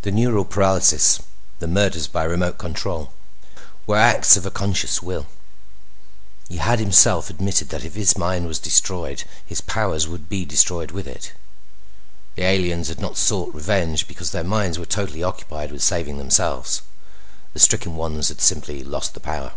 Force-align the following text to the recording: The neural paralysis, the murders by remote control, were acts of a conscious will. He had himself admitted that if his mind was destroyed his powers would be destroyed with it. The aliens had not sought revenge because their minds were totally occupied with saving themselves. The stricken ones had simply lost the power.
The 0.00 0.10
neural 0.10 0.46
paralysis, 0.46 1.18
the 1.58 1.68
murders 1.68 2.06
by 2.08 2.24
remote 2.24 2.56
control, 2.56 3.12
were 3.86 3.98
acts 3.98 4.38
of 4.38 4.46
a 4.46 4.50
conscious 4.50 5.02
will. 5.02 5.26
He 6.48 6.56
had 6.56 6.78
himself 6.78 7.28
admitted 7.28 7.68
that 7.68 7.84
if 7.84 7.94
his 7.94 8.16
mind 8.16 8.46
was 8.46 8.58
destroyed 8.58 9.24
his 9.44 9.60
powers 9.60 10.08
would 10.08 10.30
be 10.30 10.46
destroyed 10.46 10.92
with 10.92 11.06
it. 11.06 11.34
The 12.36 12.42
aliens 12.44 12.88
had 12.88 13.00
not 13.00 13.18
sought 13.18 13.54
revenge 13.54 14.08
because 14.08 14.30
their 14.30 14.44
minds 14.44 14.78
were 14.78 14.86
totally 14.86 15.22
occupied 15.22 15.70
with 15.72 15.82
saving 15.82 16.16
themselves. 16.16 16.80
The 17.52 17.60
stricken 17.60 17.96
ones 17.96 18.28
had 18.28 18.40
simply 18.40 18.82
lost 18.82 19.12
the 19.12 19.20
power. 19.20 19.52